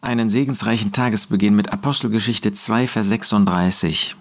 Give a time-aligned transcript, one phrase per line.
[0.00, 4.16] einen segensreichen Tagesbeginn mit Apostelgeschichte 2, Vers 36.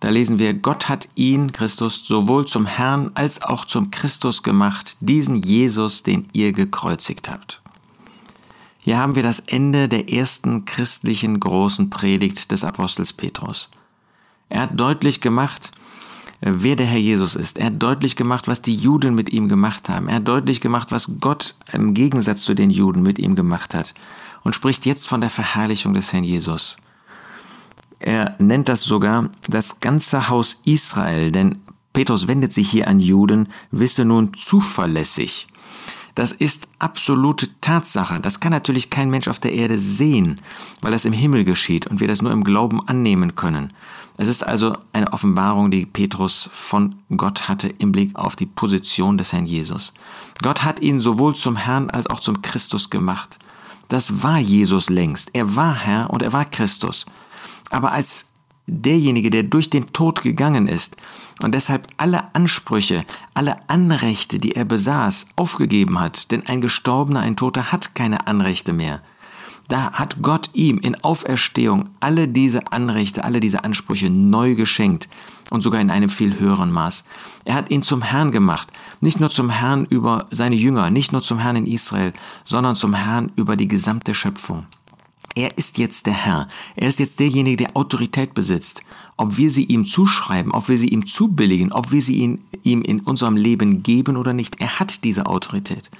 [0.00, 4.96] Da lesen wir, Gott hat ihn, Christus, sowohl zum Herrn als auch zum Christus gemacht,
[5.00, 7.62] diesen Jesus, den ihr gekreuzigt habt.
[8.78, 13.70] Hier haben wir das Ende der ersten christlichen großen Predigt des Apostels Petrus.
[14.48, 15.72] Er hat deutlich gemacht,
[16.54, 17.58] wer der Herr Jesus ist.
[17.58, 20.08] Er hat deutlich gemacht, was die Juden mit ihm gemacht haben.
[20.08, 23.94] Er hat deutlich gemacht, was Gott im Gegensatz zu den Juden mit ihm gemacht hat.
[24.44, 26.76] Und spricht jetzt von der Verherrlichung des Herrn Jesus.
[27.98, 31.58] Er nennt das sogar das ganze Haus Israel, denn
[31.92, 35.48] Petrus wendet sich hier an Juden, wisse nun zuverlässig.
[36.16, 38.20] Das ist absolute Tatsache.
[38.20, 40.40] Das kann natürlich kein Mensch auf der Erde sehen,
[40.80, 43.74] weil das im Himmel geschieht und wir das nur im Glauben annehmen können.
[44.16, 49.18] Es ist also eine Offenbarung, die Petrus von Gott hatte im Blick auf die Position
[49.18, 49.92] des Herrn Jesus.
[50.42, 53.38] Gott hat ihn sowohl zum Herrn als auch zum Christus gemacht.
[53.88, 55.34] Das war Jesus längst.
[55.34, 57.04] Er war Herr und er war Christus.
[57.68, 58.32] Aber als
[58.66, 60.96] derjenige, der durch den Tod gegangen ist
[61.42, 67.36] und deshalb alle Ansprüche, alle Anrechte, die er besaß, aufgegeben hat, denn ein Gestorbener, ein
[67.36, 69.00] Toter hat keine Anrechte mehr.
[69.68, 75.08] Da hat Gott ihm in Auferstehung alle diese Anrechte, alle diese Ansprüche neu geschenkt
[75.50, 77.04] und sogar in einem viel höheren Maß.
[77.44, 78.68] Er hat ihn zum Herrn gemacht,
[79.00, 82.12] nicht nur zum Herrn über seine Jünger, nicht nur zum Herrn in Israel,
[82.44, 84.66] sondern zum Herrn über die gesamte Schöpfung.
[85.36, 86.48] Er ist jetzt der Herr.
[86.76, 88.82] Er ist jetzt derjenige, der Autorität besitzt.
[89.18, 93.00] Ob wir sie ihm zuschreiben, ob wir sie ihm zubilligen, ob wir sie ihm in
[93.00, 95.90] unserem Leben geben oder nicht, er hat diese Autorität.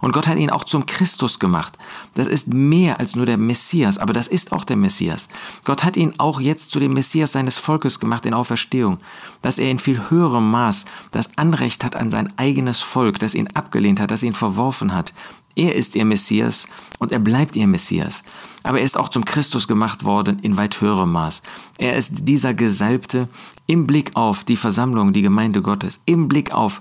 [0.00, 1.78] Und Gott hat ihn auch zum Christus gemacht.
[2.14, 5.28] Das ist mehr als nur der Messias, aber das ist auch der Messias.
[5.64, 8.98] Gott hat ihn auch jetzt zu dem Messias seines Volkes gemacht in Auferstehung,
[9.42, 13.48] dass er in viel höherem Maß das Anrecht hat an sein eigenes Volk, das ihn
[13.54, 15.14] abgelehnt hat, das ihn verworfen hat,
[15.56, 18.24] er ist ihr Messias und er bleibt ihr Messias.
[18.64, 21.42] Aber er ist auch zum Christus gemacht worden in weit höherem Maß.
[21.78, 23.28] Er ist dieser Gesalbte
[23.66, 26.80] im Blick auf die Versammlung, die Gemeinde Gottes, im Blick auf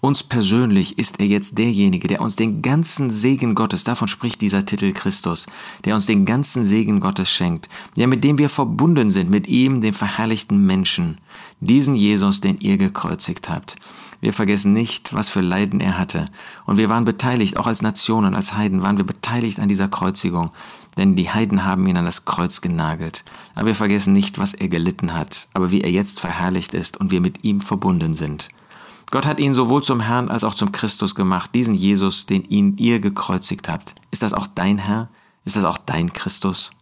[0.00, 4.64] uns persönlich ist er jetzt derjenige, der uns den ganzen Segen Gottes, davon spricht dieser
[4.64, 5.46] Titel Christus,
[5.84, 9.80] der uns den ganzen Segen Gottes schenkt, der mit dem wir verbunden sind, mit ihm,
[9.80, 11.18] dem verherrlichten Menschen,
[11.60, 13.76] diesen Jesus, den ihr gekreuzigt habt.
[14.20, 16.26] Wir vergessen nicht, was für Leiden er hatte.
[16.66, 20.50] Und wir waren beteiligt, auch als Nationen, als Heiden waren wir beteiligt an dieser Kreuzigung.
[20.96, 23.24] Denn die Heiden haben ihn an das Kreuz genagelt.
[23.54, 27.12] Aber wir vergessen nicht, was er gelitten hat, aber wie er jetzt verherrlicht ist und
[27.12, 28.48] wir mit ihm verbunden sind.
[29.10, 32.76] Gott hat ihn sowohl zum Herrn als auch zum Christus gemacht, diesen Jesus, den ihn
[32.76, 33.94] ihr gekreuzigt habt.
[34.10, 35.08] Ist das auch dein Herr?
[35.44, 36.72] Ist das auch dein Christus?